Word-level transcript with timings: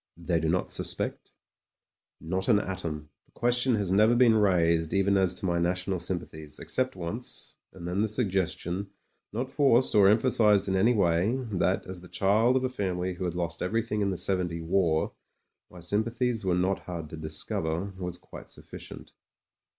They 0.17 0.39
do 0.39 0.49
not 0.49 0.71
suspect?" 0.71 1.35
'Not 2.19 2.47
an 2.47 2.57
atom. 2.57 3.09
The 3.27 3.31
question 3.33 3.75
has 3.75 3.91
never 3.91 4.15
been 4.15 4.33
raised 4.33 4.95
even 4.95 5.15
as 5.15 5.35
to 5.35 5.45
my 5.45 5.59
national 5.59 5.99
sympathies, 5.99 6.57
except 6.57 6.95
once, 6.95 7.53
and 7.71 7.87
then 7.87 8.01
the 8.01 8.07
suggestion— 8.07 8.89
^not 9.31 9.51
forced 9.51 9.93
or 9.93 10.09
emphasised 10.09 10.67
in 10.67 10.75
any 10.75 10.95
way— 10.95 11.33
^that, 11.51 11.85
as 11.85 12.01
the 12.01 12.07
child 12.07 12.55
of 12.55 12.63
a 12.63 12.67
family 12.67 13.13
who 13.13 13.25
had 13.25 13.35
lost 13.35 13.61
every 13.61 13.83
thing 13.83 14.01
in 14.01 14.09
the 14.09 14.17
'70 14.17 14.59
war, 14.61 15.11
my 15.69 15.79
sympathies 15.81 16.43
were 16.43 16.55
not 16.55 16.79
hard 16.87 17.07
to 17.11 17.15
discover, 17.15 17.93
was 17.99 18.17
quite 18.17 18.49
sufficient. 18.49 19.11